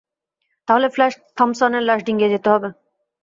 [0.67, 2.69] তাহলে ফ্ল্যাশ থম্পসনের লাশ ডিঙিয়ে যেতে হবে।